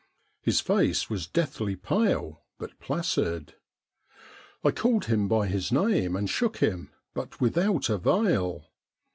His 0.41 0.61
face 0.61 1.11
was 1.11 1.27
deathly 1.27 1.75
pale 1.75 2.41
but 2.57 2.79
placid. 2.79 3.53
I 4.63 4.71
called 4.71 5.05
him 5.05 5.27
by 5.27 5.45
his 5.45 5.71
name 5.71 6.15
and 6.15 6.27
shook 6.27 6.57
him, 6.57 6.89
but 7.13 7.39
without 7.39 7.87
avail. 7.87 8.71